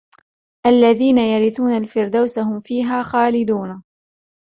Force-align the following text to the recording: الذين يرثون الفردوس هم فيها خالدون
الذين 0.67 1.17
يرثون 1.17 1.71
الفردوس 1.77 2.39
هم 2.39 2.59
فيها 2.59 3.03
خالدون 3.03 3.83